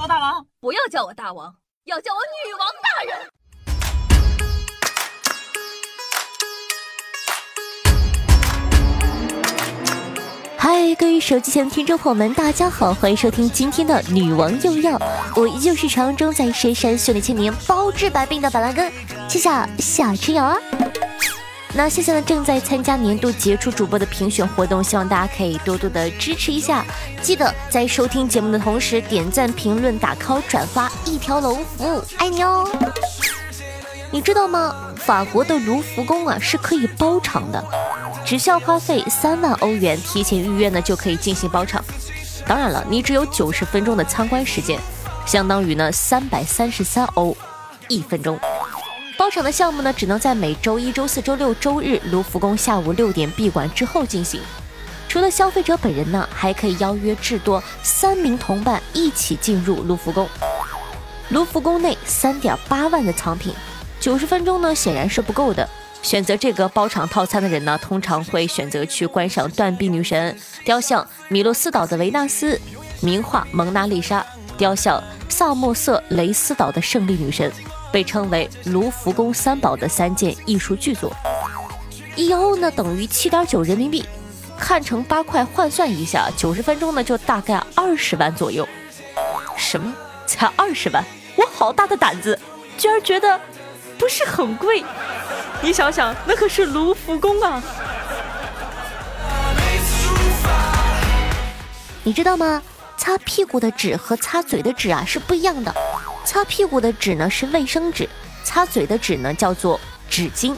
[0.00, 1.52] 我大王，不要叫我大王，
[1.86, 3.18] 要叫我女王大人。
[10.56, 14.96] 嗨，各位手机前的听众朋友们，大家好，欢迎收听今天的《女王又要》，
[15.34, 18.92] 我依旧是传说中在深山修炼千年、包治百病的板蓝根，
[19.28, 20.56] 谢谢夏春瑶啊。
[21.74, 26.84] 那现在呢，正在参加年度杰出主播的评选活动，希望大家可以多多的支持一下。
[27.22, 32.68] 记得在收听节目的同时，点赞、评论、打 call、转发，一条龙服务，爱你哦。
[34.10, 34.74] 你知道吗？
[34.96, 37.62] 法国的卢浮宫啊是可以包场的。
[38.24, 41.84] 只需要花费三万欧元，提前预约呢就可以进行包场。
[42.46, 44.80] 当然了，你只有九十分钟的参观时间，
[45.26, 47.36] 相当于呢三百三十三欧
[47.88, 48.38] 一分钟。
[49.18, 54.40] 包场的项目呢只能在每周一周四周六周日卢浮宫下午六点闭馆之后进行。
[55.08, 60.28] 除了消费者本人呢，还可以邀约至多三名同伴一起进入卢浮宫。
[61.30, 63.52] 卢浮宫内三点八万的藏品，
[63.98, 65.68] 九十分钟呢显然是不够的。
[66.00, 72.58] 选择这个包场套餐的人呢，通常会选择去观赏断臂女神雕像、米洛斯岛的维纳斯、
[73.00, 74.20] 名画《蒙娜丽莎》
[74.56, 77.50] 雕像、萨莫色雷斯岛的胜利女神，
[77.92, 81.12] 被称为卢浮宫三宝的三件艺术巨作。
[82.16, 84.04] 一欧呢等于七点九人民币，
[84.58, 88.68] 看成八块换算一下，九十分钟呢就大概二十万左右。
[89.56, 89.94] 什么？
[90.26, 91.04] 才二十万？
[91.36, 92.38] 我好大的胆子，
[92.76, 93.40] 居然觉得
[93.98, 94.84] 不是很贵。
[95.62, 97.62] 你想想，那可是卢浮宫啊！
[102.02, 102.62] 你知道吗？
[102.96, 105.72] 擦屁股的纸和擦嘴的纸啊是不一样的。
[106.28, 108.06] 擦屁股的纸呢是卫生纸，
[108.44, 110.54] 擦嘴的纸呢叫做纸巾。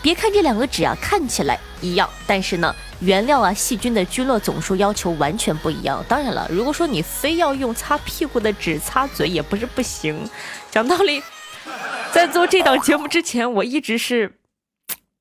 [0.00, 6.02] 别看这两个纸啊看起来一样，但是呢原料啊细菌的菌落总数要求完全不一样。
[6.08, 10.26] 当然了，如果说你非要用擦屁股的纸擦嘴也不是不行。
[10.70, 11.22] 讲道理，
[12.12, 14.38] 在做这档节目之前，我一直是。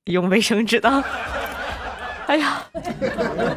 [0.05, 1.03] 用卫生纸的，
[2.29, 2.63] 哎呀！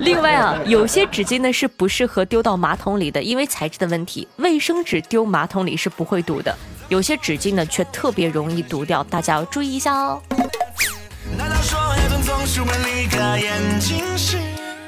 [0.00, 4.26] 另外啊，有些纸巾呢是不适合丢到马桶里的，因为材质的问题。
[4.36, 6.56] 卫生纸丢马桶里是不会堵的，
[6.88, 10.22] 有些纸巾呢却特别容易堵掉，大家要注意一下哦。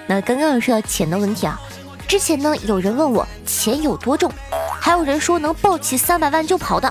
[0.06, 1.60] 那刚刚有说到钱的问题啊，
[2.08, 4.32] 之前呢有人问我钱有多重，
[4.80, 6.90] 还有人说能抱起三百万就跑的，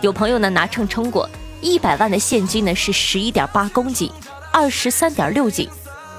[0.00, 1.30] 有朋友呢拿秤称过。
[1.60, 4.10] 一百万的现金呢是十一点八公斤，
[4.52, 5.68] 二十三点六斤；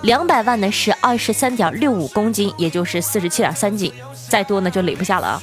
[0.03, 3.91] 两百万呢是二十三点六五公斤，也就是四十七点三斤。
[4.29, 5.41] 再多呢就垒不下了啊！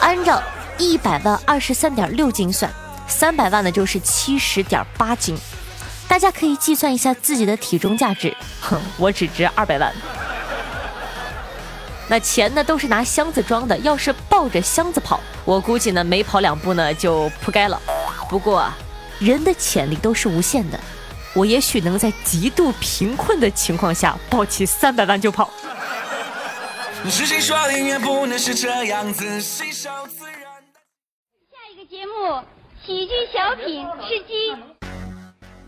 [0.00, 0.42] 按照
[0.78, 2.70] 一百万二十三点六斤算，
[3.06, 5.36] 三百万呢就是七十点八斤。
[6.08, 8.36] 大家可以计算一下自己的体重价值。
[8.60, 9.92] 哼，我只值二百万。
[12.08, 17.80] 那钱呢都是拿箱子装的，要是抱着箱子跑，我估计呢没跑两步呢就扑街了。
[18.28, 18.68] 不过。
[19.18, 20.80] 人的潜力都是无限的，
[21.34, 25.50] 我也许能在极度贫困的情况下抱起三百万就跑。
[27.04, 27.10] 下
[31.72, 32.40] 一个节目，
[32.84, 34.54] 喜剧小品吃鸡。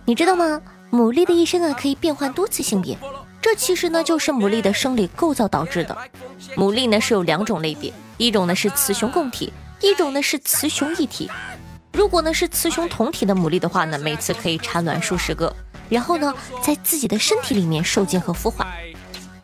[0.05, 0.61] 你知道吗？
[0.93, 2.97] 牡蛎的一生啊可以变换多次性别，
[3.43, 5.97] 这其实呢就是牡蛎的生理构造导致的。
[6.57, 11.29] 牡蛎呢是有两种类别，一种呢是雌雄共体，一种呢是雌雄一体。
[11.95, 15.55] 如果呢是雌雄同体的牡蛎的话呢，每次可以产卵数十个，
[15.89, 18.67] 然后呢在自己的身体里面受精和孵化。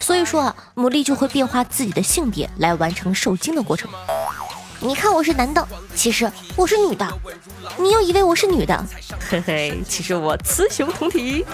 [0.00, 3.88] 所以说啊，牡蛎就会变化自己的性别来完成受精的过程。
[4.80, 7.06] 你看我是男的，其实我是女的。
[7.78, 8.84] 你又以为我是女的，
[9.30, 11.44] 嘿嘿，其实我雌雄同体。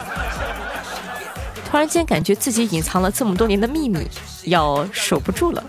[1.68, 4.08] 突然间感觉自己隐藏了这么多年的秘密
[4.44, 5.62] 要守不住了。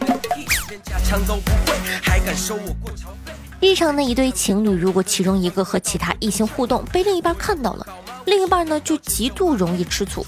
[3.59, 7.87] 日常的一对情侣，如果其中一个和其他异性互动被另一半看到了，
[8.25, 10.23] 另一半呢就极度容易吃醋。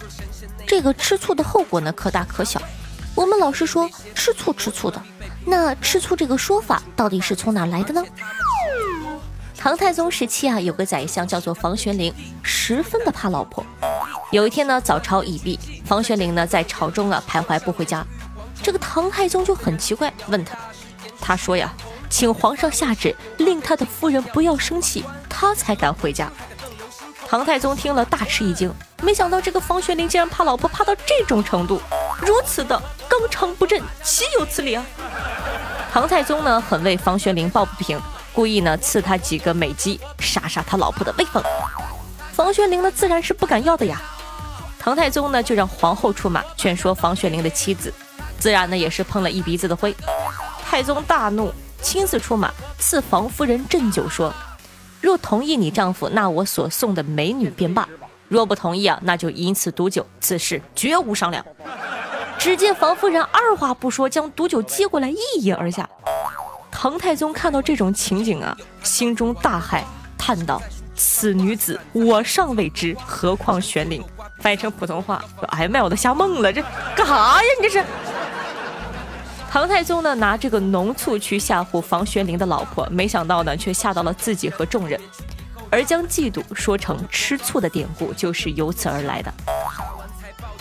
[0.66, 2.60] 这个吃醋的后果呢可大可小。
[3.14, 5.00] 我们老是说吃醋吃醋的，
[5.46, 8.04] 那吃醋这个说法到底是从哪来的呢？
[9.56, 12.12] 唐太宗时期啊，有个宰相叫做房玄龄，
[12.42, 13.64] 十分的怕老婆。
[14.32, 18.04] 有一天呢，早朝已毕，房玄龄呢在朝中啊徘徊不回家。
[18.64, 20.58] 这个唐太宗就很奇怪，问他，
[21.22, 21.72] 他说呀。
[22.10, 26.30] 请皇上下旨，令他的夫人不要生气，他才敢回家。
[27.28, 28.74] 唐太宗听了大吃一惊，
[29.04, 31.80] 没想到这个房玄龄竟然怕老婆怕到这种程度，
[32.26, 34.84] 如此的刚肠不振，岂有此理啊！
[35.94, 38.02] 唐太宗呢，很为房玄龄抱不平，
[38.34, 41.42] 故意呢赐他几个美姬，杀杀他老婆的威风。
[42.34, 44.02] 房玄龄呢，自然是不敢要的呀。
[44.80, 47.94] 唐太宗呢，就让皇后出马劝说房玄龄的妻子，
[48.40, 49.96] 自然呢也是碰了一鼻子的灰。
[50.68, 51.54] 太宗大怒。
[51.82, 54.34] 亲自出马赐房夫人鸩酒，说
[55.02, 57.84] ：“若同意你丈夫，那我所送的美女便罢；
[58.28, 61.46] 若不同意啊，那就因此毒酒，此事绝无商量。”
[62.38, 65.90] 只见房夫人二话不说，将毒酒接过来，一饮而下。
[66.72, 69.82] 唐太宗看到这种情景啊，心中大骇，
[70.18, 70.62] 叹道
[70.96, 74.04] ：“此女子，我尚未知，何况玄灵？”
[74.40, 76.62] 翻译成普通话，哎呀妈呀，我都吓懵了，这
[76.96, 77.50] 干啥呀？
[77.62, 77.86] 你这是？
[79.50, 85.02] 唐太宗呢，拿这个浓醋去吓唬房玄龄的老婆，没想到呢，却吓到了自己和众人，
[85.72, 89.34] 而将嫉妒说成吃醋的典故，就是由此而来的。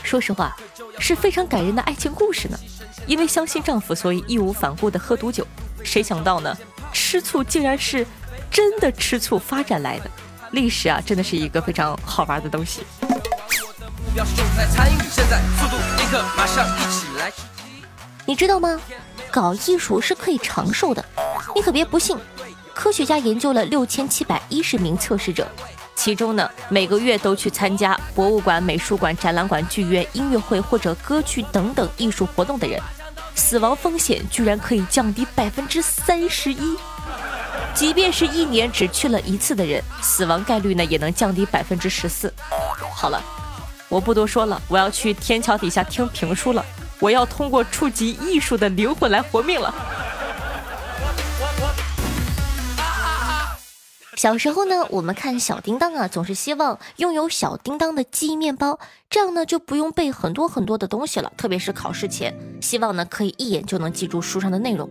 [0.03, 0.57] 说实话，
[0.99, 2.59] 是非常感人的爱情故事呢。
[3.07, 5.47] 因为相信丈夫，所以义无反顾的喝毒酒。
[5.85, 6.57] 谁想到呢？
[6.91, 8.07] 吃醋竟然是
[8.51, 10.11] 真的吃醋发展来的。
[10.53, 12.87] 历史啊，真的是一个非常好玩的东西。
[18.29, 18.79] 你知道吗？
[19.31, 21.03] 搞艺术是可以长寿的。
[21.55, 22.15] 你可别不信。
[22.75, 25.49] 科学家研究了六千七百一十名测试者，
[25.97, 32.79] 其中呢，每个月都去参加博物馆、美术馆、展览馆、剧院、音乐会或者歌剧等等艺术活动的人。
[33.35, 36.77] 死亡风险居然可以降低百分之三十一，
[37.73, 42.31] 即便是一年只去了一次的人，死亡概率呢也能降低百分之十四。
[42.95, 43.25] 好了，
[43.89, 46.63] 我不多说了，我要去天桥底下听评书了，
[47.01, 49.75] 我要通过触及艺术的灵魂来活命了。
[54.17, 61.33] 小时候呢，我们看小叮当啊，总是希望拥有小叮当的记忆面包，这样呢就不用背很多很多的东西了。
[61.37, 64.91] 特别是考试前，希望呢可以一眼就能记住书上的内容。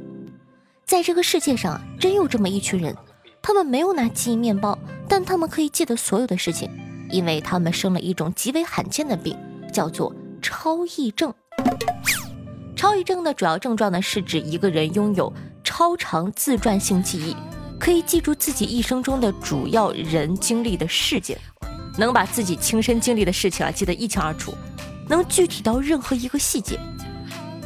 [0.86, 2.96] 在这个世界上，真有这么一群人，
[3.42, 6.72] 他们没有拿记忆面包，但他们可以记得所有的事情，
[7.12, 9.38] 因为他们生了一种极为罕见的病，
[9.74, 11.34] 叫做超忆症。
[12.76, 15.34] 超忆症的主要症状呢，是指一个人拥有
[15.64, 17.36] 超长自传性记忆。
[17.80, 21.38] 可以记住自己一生中的主要人经历的事件，
[21.96, 24.52] 能把自己亲身经历的事情啊记得一清二楚，
[25.08, 26.80] 能具体到任何一个细节。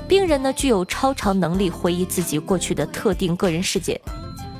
[0.09, 3.99] 病人呢具有超常能力回忆自己过去的特定个人事件，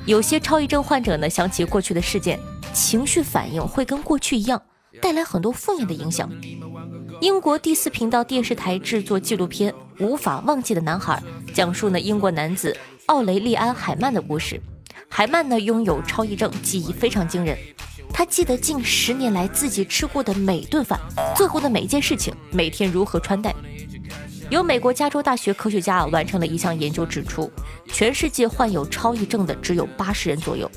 [0.06, 2.40] 有些超忆症患者呢想起过去的事件，
[2.74, 4.62] 情绪反应会跟过去一样，
[5.00, 6.30] 带来很多负面的影响。
[7.22, 9.72] 英国第四频道电视台制作纪录片
[10.06, 11.22] 《无法忘记的男孩》，
[11.54, 14.60] 讲述呢英国男子奥雷利安·海曼的故事。
[15.08, 17.58] 海曼呢拥有超忆症，记忆非常惊人。
[18.14, 21.00] 他记得近十年来自己吃过的每顿饭，
[21.36, 23.56] 做过的每一件事情，每天如何穿戴。
[24.50, 27.50] 由美国加州大学科学家完成了一项研究，指出
[27.88, 30.70] 全世界患有超忆症的只有八十人左右。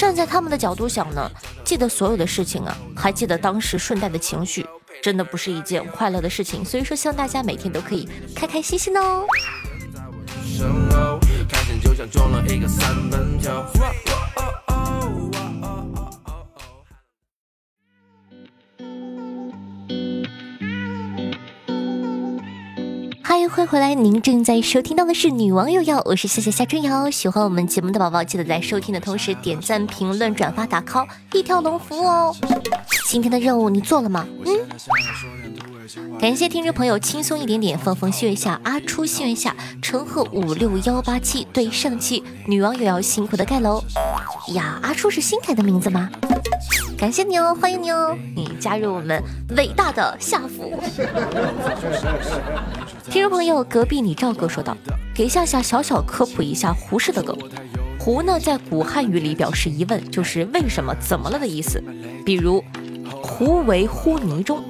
[0.00, 1.30] 站在他们的角度想呢，
[1.62, 4.66] 记得所有的事情啊，还记得当时顺带的情绪，
[5.02, 6.64] 真的不是一件快乐的事情。
[6.64, 9.26] 所以说，希望大家每天都可以开开心心哦。
[11.82, 14.09] 就像中了一个三分球。
[23.40, 27.10] 欢迎回回来，您正在收听到的是《女王又要》，我是夏夏夏春瑶。
[27.10, 32.36] 喜欢我们节目的宝宝，记得在收听的同时点赞、评论、转发、打 call，一条龙服务哦。
[33.06, 34.26] 今天的任务你做了吗？
[34.44, 34.58] 嗯。
[36.20, 43.82] 感谢听众朋友轻松一点点，风风细月下，阿初心月下，陈赫五六幺八七，对上期女网友要辛苦的盖楼
[44.48, 44.78] 呀！
[44.82, 46.10] 阿初是新改的名字吗？
[46.98, 49.22] 感谢你哦，欢迎你哦，你加入我们
[49.56, 50.78] 伟大的夏府。
[53.10, 54.76] 听众朋友，隔壁你赵哥说道，
[55.12, 57.36] 给夏夏小小科普一下胡适的梗。
[57.98, 61.82] 胡呢，在古汉语里表示疑问，就是为什么、怎么了的意思。
[62.24, 62.62] 比如，
[63.20, 64.62] 胡为乎泥中。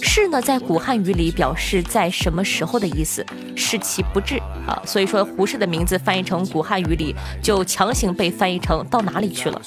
[0.00, 9.60] 是呢，在古汉语里表示在什么时候的意思，是其不至啊，所以说胡适的名字翻译成古汉语里就强行被翻译成到哪里去了。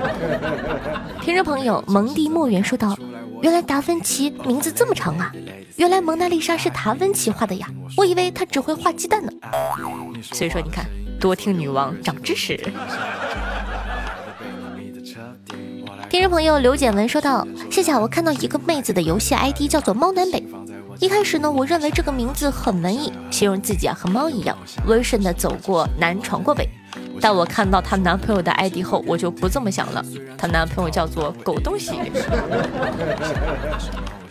[1.20, 2.98] 听众朋友蒙蒂莫言说道
[3.42, 5.30] ：“原来达芬奇名字这么长啊！
[5.78, 9.30] 原来蒙娜丽莎是达芬奇画的呀，我以为他只会画鸡蛋呢。”
[10.20, 10.84] 所以说你看，
[11.20, 12.56] 多听女王长知识。
[16.10, 20.44] 听众朋友刘简文说道：“谢谢，我看到一个妹子的游戏 ID 叫做猫南北。
[20.98, 26.68] 一开始呢，我认为这个名字很文艺，形容自己啊和猫一样温顺的走过南闯过北。
[27.20, 30.04] 但我看到她男朋友的 ID 后，我就不这么想了。
[30.36, 31.92] 她男朋友叫做狗东西。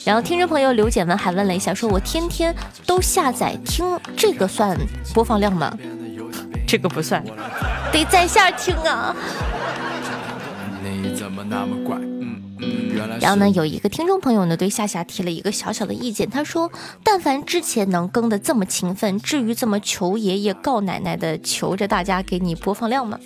[0.05, 3.85] 然后听众朋友刘简文还问了一下，说我天天都下载听，
[4.15, 4.77] 这个算
[5.13, 5.75] 播放量吗？
[6.65, 7.23] 这个不算，
[7.91, 9.15] 得在线听啊。”
[11.15, 11.97] 怎么那么怪？
[12.59, 16.71] 嗯然后呢，有一个听众朋友呢对夏夏提了一个小小的意见，他说
[17.03, 23.19] ：“但凡之前能更的这么勤奋，至于这么求爷爷告奶奶的求着大家给你播放量吗？”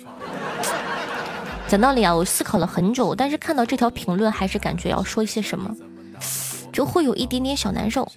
[1.68, 5.74] 讲道理啊，我思考了很久，但是看到这条评论，还是感觉要说一些什么，
[6.72, 8.10] 就会有一点点小难受。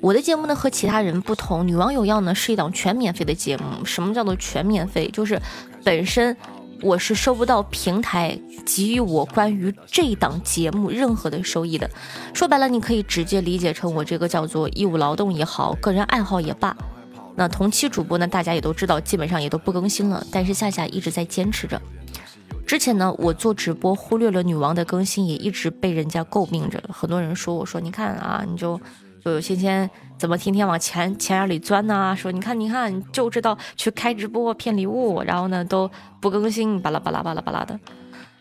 [0.00, 3.84] 我的节目呢和其他人不同，女王有药呢是一档全免费的节目。
[3.84, 5.10] 什么叫做全免费？
[5.12, 5.40] 就是
[5.84, 6.36] 本身。
[6.80, 11.90] 我是收不到平台给予我关于这档节目任何的收益的。
[12.32, 16.76] 说白了，你可以直接理解成我这个叫做义务劳动也好，个人爱好也罢。
[17.34, 20.24] 那同期主播呢，大家也都知道，基本上也都不更新了。
[20.30, 21.82] 但是夏夏一直在坚持着。
[22.68, 26.78] 之前呢，我做直播忽略了女王的更新，也一直被人家诟病着。
[26.92, 28.80] 很多人说我说你看啊，你就。
[29.24, 32.14] 就芊芊怎么天天往钱钱眼里钻呢？
[32.16, 37.78] 说你看你看就知道去开直播骗礼物，然后呢都不更新，巴拉巴拉巴拉巴拉的。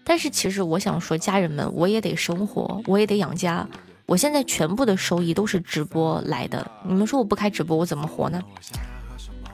[0.06, 3.68] 但是其实我想说，家人们，我也得生活，我也得养家。
[4.06, 6.66] 我现在全部的收益都是直播来的。
[6.86, 8.42] 你们说我不开直播，我怎么活呢？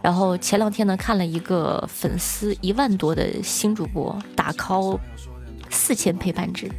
[0.03, 4.99] 然后前两天呢，看了一个粉丝一万多的新主播打 call
[5.71, 6.69] 四千陪伴值，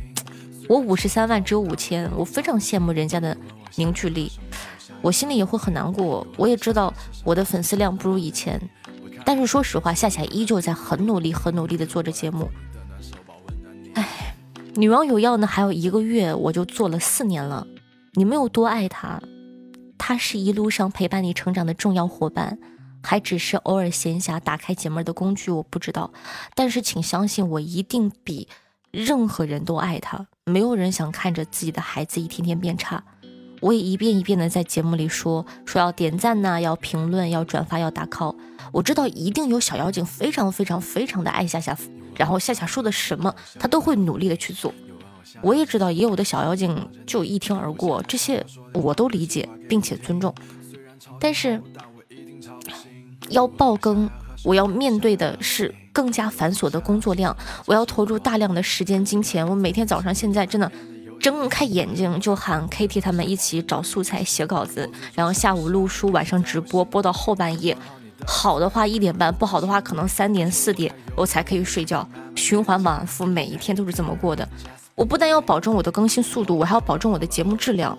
[0.69, 3.37] 我五十三万只有五千，我非常羡慕人家的。
[3.77, 4.31] 凝聚力，
[5.03, 6.25] 我心里也会很难过。
[6.37, 8.61] 我也知道我的粉丝量不如以前，
[9.25, 12.49] 但是说实话，夏夏依旧在很努力、很努力的做着节目。
[13.95, 14.37] 哎，
[14.77, 17.67] 女王有药呢，还有一个月我就做了四年了。
[18.13, 19.21] 你们有多爱她？
[19.99, 22.57] 她是一路上陪伴你成长的重要伙伴，
[23.05, 25.51] 还只是偶尔闲暇打开节目的工具。
[25.51, 26.11] 我不知道，
[26.55, 28.49] 但是请相信我，一定比
[28.91, 30.27] 任何人都爱她。
[30.47, 33.05] 没有人想看着自己的孩子一天天变差。
[33.61, 38.37] 我也一遍一遍的在节目里说说要点赞呐，要评论，要转发，要打 call。
[38.73, 41.75] 我知道一定有小妖精非常非常非常的爱夏夏，
[42.17, 44.75] 然后夏夏说的什么，他都会努力的去做。
[45.41, 48.45] 我也知道也有的小妖精就一听而过，这些
[48.75, 50.35] 我都理解并且尊重。
[51.19, 51.63] 但是
[53.31, 54.09] 要爆更，
[54.43, 59.47] 我要面对的是更加繁琐的工作量，我要投入大量的时间金钱。
[59.49, 60.71] 我每天早上现在真的。
[61.21, 67.75] 睁开眼睛就喊 Kitty 他们一起找素材写稿子，然后下午录书，晚上直播播到后半夜。
[68.27, 74.47] 好的话一点半，不好的话可能三点四点我才可以睡觉，循环往复，每一天都是这么过的。
[74.95, 77.97] 我不但要保证我的更新速度，我还要保证我的节目质量，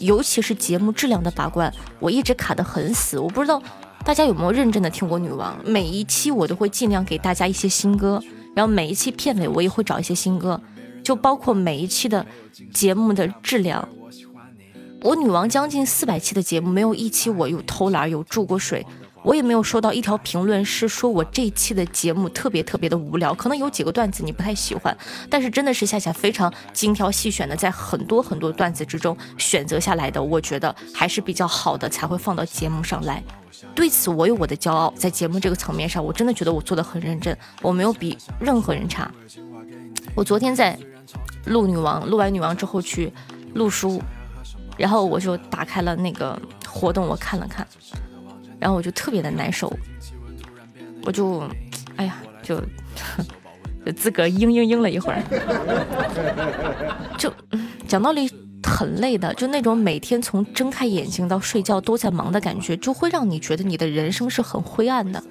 [0.00, 3.20] 尤其是节目质量的把关，我一直卡得很死。
[3.20, 3.62] 我不知道
[4.04, 8.22] 大家有没有认真的听过女王，每一期我都会尽量给大家一些新歌，
[8.54, 10.60] 然后每一期片尾我也会找一些新歌。
[11.02, 12.24] 就包括每一期的
[12.72, 13.88] 节目的质量，
[15.02, 18.86] 我女王将近四百期的节目，没有一期我有偷懒有注过水，
[19.24, 24.96] 我也没有收到一条评论是说我这一期的节目特别特别的无聊，可能有几个段子你不太喜欢，
[25.28, 33.24] 但是真的是夏夏非常精挑细选的，在很多很多段子之中选择下来的，我觉得还是比较好的，才会放到节目上来。
[33.74, 39.10] 对此我有我的骄傲，在节目这个层面上，我真的觉得我做的很认真，我没有比任何人差。
[40.14, 40.78] 我昨天在。
[41.46, 43.12] 录女王，录完女王之后去
[43.52, 44.00] 录书，
[44.78, 47.66] 然后我就打开了那个活动，我看了看，
[48.64, 49.70] 然后我就特别的难受，
[51.04, 51.46] 我就，
[51.96, 52.58] 哎呀，就
[53.84, 55.22] 就自个嘤嘤嘤了一会儿，
[57.18, 57.30] 就
[57.86, 58.26] 讲道理
[58.62, 65.22] 很累的，就那种每天从睁开眼睛到睡觉都在忙的感觉，就会让你觉得你的人生是很灰暗的，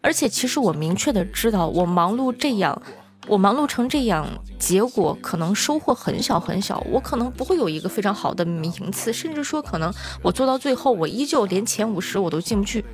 [0.00, 2.80] 而且其实我明确的知道，我忙碌这样。
[3.28, 4.26] 我忙碌成这样，
[4.58, 9.92] 结果可能收获很小很小，我可能不会有一个非常好的名次，甚至说可能
[10.22, 12.84] 我做到最后，我依旧连前五十我都进不去，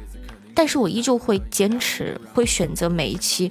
[0.54, 3.50] 但是我依旧会坚持，会选择每一期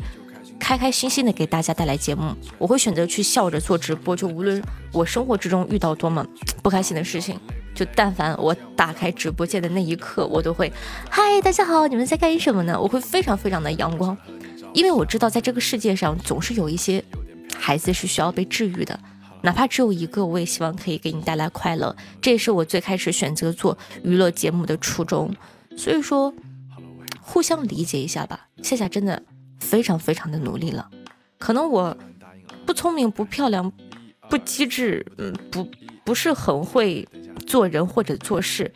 [0.59, 4.61] 开开心心的给大家带来节目，我会选择去笑着做直播，就无论
[4.91, 6.25] 我生活之中遇到多么
[6.63, 7.39] 不开心的事情，
[7.75, 10.73] 就但凡我打开直播间的那一刻，我都会，
[11.11, 12.79] 嗨，大家好，你们在干什么呢？
[12.81, 14.17] 我会非常非常的阳光。
[14.73, 17.03] 因为我知道，在这个世界上总是有一些
[17.57, 18.99] 孩子是需要被治愈的，
[19.41, 21.95] 哪怕只有一个，我也希望可以给你带来快乐。
[22.21, 25.33] 这也是我最开始选择做娱乐节目的初衷。
[25.75, 26.33] 所以说，
[27.21, 28.47] 互相理解一下吧。
[28.63, 29.21] 夏夏真的
[29.59, 30.89] 非常非常的努力了，
[31.37, 31.97] 可能我
[32.65, 33.71] 不聪明、不漂亮、
[34.29, 35.67] 不机智，嗯，不
[36.03, 37.07] 不是很会
[37.45, 38.71] 做人或者做事。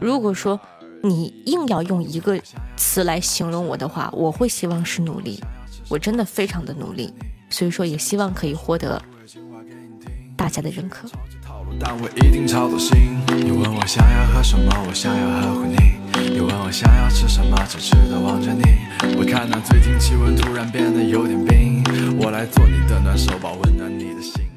[0.00, 0.58] 如果说，
[1.02, 2.38] 你硬要用一个
[2.76, 5.40] 词来形容我的话，我会希望是努力。
[5.88, 7.12] 我真的非常的努力，
[7.48, 9.00] 所以说也希望可以获得
[10.36, 11.08] 大家的认可。
[11.78, 13.18] 但我一定操心。
[13.28, 15.76] 你问我想要喝什么，我想要呵护你。
[16.32, 18.62] 你问我想要吃什么，只吃的望着你。
[19.16, 21.82] 我看到最近气温突然变得有点冰，
[22.18, 24.49] 我来做你的暖手宝，温暖你的心。